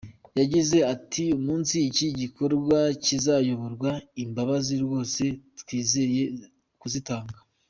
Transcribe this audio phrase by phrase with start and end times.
[0.39, 3.91] Yagize ati “Umunsi iki gikorwa kizayoborwa,
[4.23, 5.23] imbabazi rwose
[5.59, 6.23] twizeye
[6.81, 7.37] kuzitanga.”